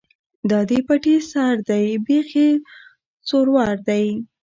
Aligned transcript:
ـ 0.25 0.49
دا 0.49 0.59
دې 0.69 0.79
پټي 0.87 1.15
سر 1.31 1.53
دى 1.69 1.83
،بېخ 2.05 2.27
يې 2.39 2.49
سورور 3.27 3.75
دى. 3.87 4.05